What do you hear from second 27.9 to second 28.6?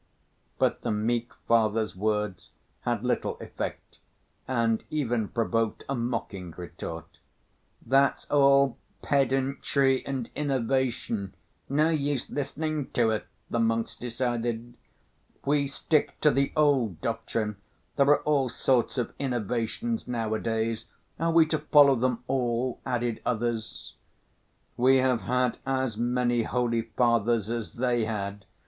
had.